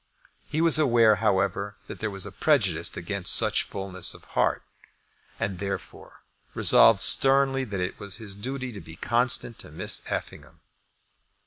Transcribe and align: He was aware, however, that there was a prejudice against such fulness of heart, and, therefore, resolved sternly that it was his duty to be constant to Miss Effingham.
He 0.47 0.61
was 0.61 0.79
aware, 0.79 1.17
however, 1.17 1.77
that 1.85 1.99
there 1.99 2.09
was 2.09 2.25
a 2.25 2.31
prejudice 2.31 2.97
against 2.97 3.35
such 3.35 3.61
fulness 3.61 4.15
of 4.15 4.23
heart, 4.33 4.63
and, 5.39 5.59
therefore, 5.59 6.23
resolved 6.55 7.01
sternly 7.01 7.65
that 7.65 7.79
it 7.79 7.99
was 7.99 8.17
his 8.17 8.33
duty 8.33 8.71
to 8.71 8.81
be 8.81 8.95
constant 8.95 9.59
to 9.59 9.69
Miss 9.69 10.01
Effingham. 10.07 10.61